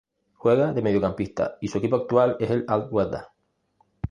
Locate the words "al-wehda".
2.67-3.35